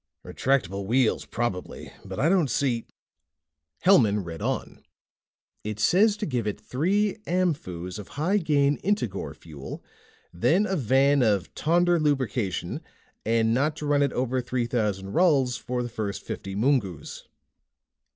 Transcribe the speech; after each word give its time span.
"Retractable 0.25 0.87
wheels, 0.87 1.25
probably, 1.25 1.93
but 2.03 2.19
I 2.19 2.27
don't 2.27 2.49
see" 2.49 2.87
Hellman 3.85 4.25
read 4.25 4.41
on. 4.41 4.83
"It 5.63 5.79
says 5.79 6.17
to 6.17 6.25
give 6.25 6.47
it 6.47 6.59
three 6.59 7.17
amphus 7.27 7.99
of 7.99 8.07
high 8.17 8.37
gain 8.39 8.77
Integor 8.79 9.35
fuel, 9.35 9.83
then 10.33 10.65
a 10.65 10.75
van 10.75 11.21
of 11.21 11.53
Tonder 11.53 11.99
lubrication, 11.99 12.81
and 13.27 13.53
not 13.53 13.75
to 13.75 13.85
run 13.85 14.01
it 14.01 14.11
over 14.13 14.41
three 14.41 14.65
thousand 14.65 15.13
Ruls 15.13 15.55
for 15.59 15.83
the 15.83 15.87
first 15.87 16.23
fifty 16.23 16.55
mungus." 16.55 17.27